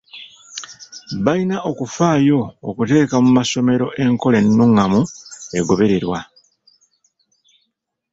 Balina 1.25 1.57
okufaayo 1.69 2.39
okuteeka 2.69 3.15
mu 3.23 3.29
masomero 3.37 3.87
enkola 4.03 4.37
ennungamu 4.45 5.01
egobererwa. 5.59 6.19